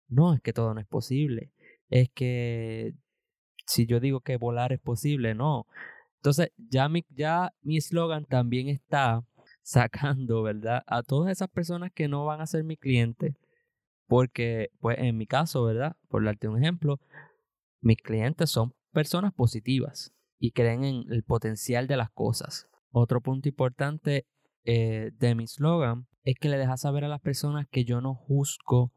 no, 0.08 0.34
es 0.34 0.42
que 0.42 0.54
todo 0.54 0.74
no 0.74 0.82
es 0.82 0.88
posible. 0.88 1.52
Es 1.90 2.10
que 2.10 2.94
si 3.66 3.86
yo 3.86 4.00
digo 4.00 4.22
que 4.22 4.38
volar 4.38 4.74
es 4.74 4.80
posible, 4.80 5.36
no. 5.36 5.68
Entonces, 6.18 6.52
ya 6.58 6.90
mi, 6.90 7.06
ya 7.10 7.54
mi 7.62 7.78
eslogan 7.78 8.26
también 8.26 8.70
está 8.70 9.24
sacando, 9.62 10.44
¿verdad? 10.44 10.84
A 10.88 11.04
todas 11.04 11.32
esas 11.32 11.50
personas 11.50 11.92
que 11.92 12.08
no 12.08 12.26
van 12.26 12.42
a 12.42 12.48
ser 12.48 12.64
mi 12.64 12.78
cliente. 12.78 13.36
Porque, 14.08 14.70
pues, 14.80 14.98
en 15.00 15.18
mi 15.18 15.28
caso, 15.28 15.64
¿verdad? 15.66 15.96
Por 16.10 16.26
darte 16.26 16.48
un 16.48 16.58
ejemplo, 16.58 17.00
mis 17.86 17.98
clientes 17.98 18.50
son 18.50 18.74
personas 18.92 19.32
positivas 19.32 20.12
y 20.40 20.52
creen 20.52 20.84
en 20.84 21.04
el 21.12 21.24
potencial 21.24 21.86
de 21.86 21.98
las 21.98 22.10
cosas. 22.10 22.68
Otro 22.90 23.22
punto 23.22 23.48
importante 23.48 24.26
eh, 24.64 25.12
de 25.14 25.36
mi 25.36 25.46
slogan 25.46 26.08
es 26.24 26.36
que 26.40 26.50
le 26.50 26.58
deja 26.58 26.78
saber 26.78 27.04
a 27.04 27.08
las 27.08 27.22
personas 27.22 27.68
que 27.70 27.86
yo 27.86 28.02
no 28.02 28.16
juzgo 28.16 28.92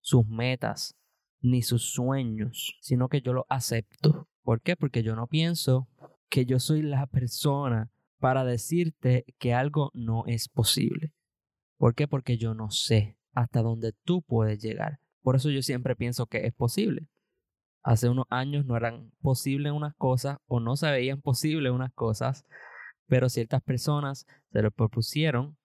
sus 0.00 0.26
metas 0.26 0.96
ni 1.40 1.62
sus 1.62 1.92
sueños, 1.92 2.76
sino 2.80 3.08
que 3.08 3.20
yo 3.20 3.32
los 3.34 3.44
acepto. 3.48 4.26
¿Por 4.42 4.60
qué? 4.62 4.74
Porque 4.74 5.04
yo 5.04 5.14
no 5.14 5.28
pienso 5.28 5.88
que 6.28 6.44
yo 6.44 6.58
soy 6.58 6.82
la 6.82 7.06
persona 7.06 7.92
para 8.18 8.44
decirte 8.44 9.24
que 9.38 9.54
algo 9.54 9.92
no 9.94 10.24
es 10.26 10.48
posible. 10.48 11.12
¿Por 11.76 11.94
qué? 11.94 12.08
Porque 12.08 12.36
yo 12.36 12.52
no 12.54 12.70
sé 12.70 13.16
hasta 13.32 13.62
dónde 13.62 13.92
tú 14.02 14.22
puedes 14.22 14.60
llegar. 14.60 14.98
Por 15.22 15.36
eso 15.36 15.50
yo 15.50 15.62
siempre 15.62 15.94
pienso 15.94 16.26
que 16.26 16.46
es 16.46 16.52
posible. 16.52 17.06
Hace 17.84 18.08
unos 18.08 18.24
años 18.30 18.64
no 18.64 18.78
eran 18.78 19.12
posibles 19.20 19.72
unas 19.72 19.94
cosas 19.94 20.38
o 20.46 20.58
no 20.58 20.74
se 20.74 20.90
veían 20.90 21.20
posibles 21.20 21.70
unas 21.70 21.92
cosas, 21.92 22.46
pero 23.06 23.28
ciertas 23.28 23.62
personas 23.62 24.26
se 24.50 24.62
lo 24.62 24.70
propusieron 24.70 25.58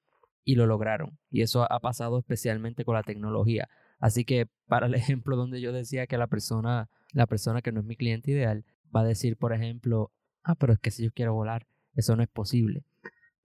y 0.44 0.56
lo 0.56 0.66
lograron. 0.66 1.18
Y 1.32 1.44
eso 1.44 1.66
ha 1.72 1.80
pasado 1.80 2.20
especialmente 2.20 2.84
con 2.84 2.96
la 2.96 3.04
tecnología. 3.04 3.70
Así 4.00 4.26
que 4.26 4.50
para 4.68 4.88
el 4.88 4.94
ejemplo 4.96 5.38
donde 5.38 5.62
yo 5.62 5.72
decía 5.72 6.08
que 6.08 6.18
la 6.18 6.28
persona, 6.28 6.90
la 7.14 7.26
persona 7.26 7.62
que 7.62 7.72
no 7.72 7.80
es 7.80 7.86
mi 7.86 7.96
cliente 7.96 8.32
ideal, 8.32 8.66
va 8.94 9.02
a 9.02 9.06
decir, 9.06 9.38
por 9.38 9.54
ejemplo, 9.54 10.12
ah, 10.44 10.56
pero 10.56 10.74
es 10.74 10.80
que 10.80 10.92
si 10.92 11.04
yo 11.04 11.12
quiero 11.14 11.34
volar, 11.34 11.68
eso 11.96 12.18
no 12.18 12.24
es 12.24 12.30
posible. 12.30 12.84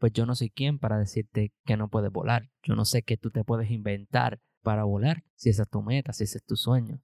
Pues 0.01 0.13
yo 0.13 0.27
no 0.27 0.35
soy 0.35 0.51
quien 0.51 0.81
para 0.81 0.99
decirte 0.99 1.53
que 1.65 1.77
no 1.77 1.87
puedes 1.89 2.11
volar. 2.11 2.51
Yo 2.65 2.75
no 2.75 2.85
sé 2.85 3.03
qué 3.03 3.17
tú 3.17 3.31
te 3.31 3.45
puedes 3.45 3.71
inventar 3.71 4.41
para 4.63 4.83
volar, 4.83 5.23
si 5.37 5.51
esa 5.51 5.63
es 5.63 5.69
tu 5.69 5.81
meta, 5.83 6.13
si 6.13 6.25
ese 6.25 6.39
es 6.39 6.45
tu 6.45 6.57
sueño. 6.57 6.99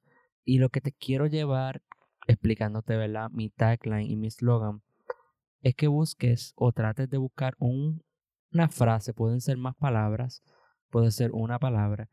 Y 0.51 0.59
lo 0.59 0.69
que 0.71 0.81
te 0.81 0.91
quiero 0.91 1.29
llevar 1.29 1.81
explicándote, 2.27 2.97
¿verdad? 2.97 3.31
Mi 3.31 3.51
tagline 3.51 4.11
y 4.11 4.17
mi 4.17 4.33
slogan 4.33 4.83
es 5.61 5.77
que 5.77 5.87
busques 5.87 6.55
o 6.57 6.73
trates 6.73 7.09
de 7.09 7.19
buscar 7.19 7.55
un, 7.61 8.03
una 8.53 8.69
frase, 8.69 9.15
pueden 9.15 9.41
ser 9.41 9.59
más 9.59 9.77
palabras, 9.77 10.43
puede 10.89 11.13
ser 11.13 11.31
una 11.31 11.61
palabra, 11.61 12.11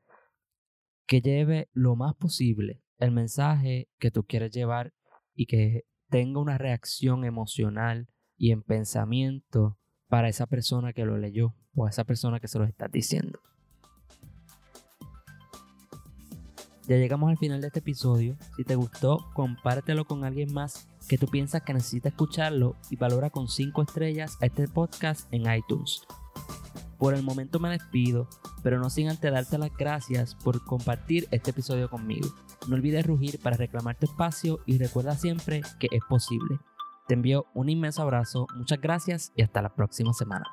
que 1.08 1.20
lleve 1.20 1.68
lo 1.74 1.96
más 1.96 2.14
posible 2.14 2.84
el 3.00 3.10
mensaje 3.10 3.90
que 3.98 4.12
tú 4.12 4.24
quieres 4.24 4.52
llevar 4.52 4.94
y 5.34 5.48
que 5.48 5.86
tenga 6.08 6.40
una 6.40 6.60
reacción 6.60 7.26
emocional 7.26 8.08
y 8.38 8.52
en 8.52 8.62
pensamiento 8.62 9.80
para 10.10 10.30
esa 10.30 10.46
persona 10.46 10.94
que 10.94 11.06
lo 11.06 11.18
leyó 11.18 11.56
o 11.74 11.88
a 11.88 11.90
esa 11.90 12.04
persona 12.04 12.40
que 12.40 12.48
se 12.48 12.60
lo 12.60 12.66
está 12.66 12.88
diciendo. 12.88 13.40
Ya 16.88 16.96
llegamos 16.96 17.30
al 17.30 17.38
final 17.38 17.60
de 17.60 17.68
este 17.68 17.80
episodio. 17.80 18.38
Si 18.56 18.64
te 18.64 18.76
gustó, 18.76 19.30
compártelo 19.34 20.06
con 20.06 20.24
alguien 20.24 20.54
más 20.54 20.88
que 21.10 21.18
tú 21.18 21.28
piensas 21.28 21.64
que 21.64 21.74
necesita 21.74 22.10
escucharlo 22.10 22.76
y 22.90 22.96
valora 22.96 23.30
con 23.30 23.50
5 23.50 23.82
estrellas 23.82 24.38
a 24.42 24.46
este 24.46 24.70
podcast 24.70 25.28
en 25.34 25.54
iTunes. 25.54 26.04
Por 26.98 27.14
el 27.14 27.24
momento 27.24 27.60
me 27.60 27.70
despido, 27.70 28.30
pero 28.64 28.80
no 28.80 28.90
sin 28.90 29.10
antes 29.10 29.32
darte 29.32 29.58
las 29.58 29.76
gracias 29.76 30.36
por 30.36 30.64
compartir 30.64 31.28
este 31.32 31.52
episodio 31.52 31.90
conmigo. 31.90 32.30
No 32.70 32.76
olvides 32.76 33.06
rugir 33.06 33.40
para 33.40 33.58
reclamar 33.58 33.98
tu 33.98 34.06
espacio 34.06 34.60
y 34.66 34.78
recuerda 34.78 35.16
siempre 35.16 35.64
que 35.80 35.90
es 35.92 36.02
posible. 36.08 36.58
Te 37.08 37.16
envío 37.16 37.48
un 37.54 37.68
inmenso 37.70 38.02
abrazo, 38.02 38.48
muchas 38.56 38.80
gracias 38.80 39.34
y 39.36 39.42
hasta 39.42 39.62
la 39.62 39.76
próxima 39.76 40.14
semana. 40.14 40.46